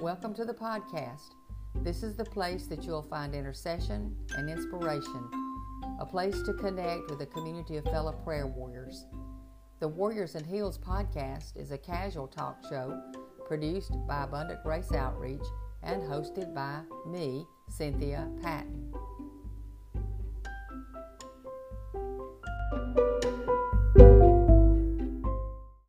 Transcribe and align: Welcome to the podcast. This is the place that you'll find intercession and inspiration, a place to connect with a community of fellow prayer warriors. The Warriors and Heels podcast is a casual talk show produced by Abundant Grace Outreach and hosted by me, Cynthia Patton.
Welcome 0.00 0.32
to 0.36 0.46
the 0.46 0.54
podcast. 0.54 1.34
This 1.82 2.02
is 2.02 2.16
the 2.16 2.24
place 2.24 2.66
that 2.68 2.84
you'll 2.84 3.02
find 3.02 3.34
intercession 3.34 4.16
and 4.34 4.48
inspiration, 4.48 5.30
a 6.00 6.06
place 6.06 6.40
to 6.44 6.54
connect 6.54 7.10
with 7.10 7.20
a 7.20 7.26
community 7.26 7.76
of 7.76 7.84
fellow 7.84 8.12
prayer 8.12 8.46
warriors. 8.46 9.04
The 9.78 9.88
Warriors 9.88 10.36
and 10.36 10.46
Heels 10.46 10.78
podcast 10.78 11.54
is 11.54 11.70
a 11.70 11.76
casual 11.76 12.28
talk 12.28 12.64
show 12.70 12.98
produced 13.46 13.92
by 14.08 14.24
Abundant 14.24 14.62
Grace 14.62 14.90
Outreach 14.92 15.44
and 15.82 16.00
hosted 16.00 16.54
by 16.54 16.80
me, 17.06 17.44
Cynthia 17.68 18.26
Patton. 18.40 18.89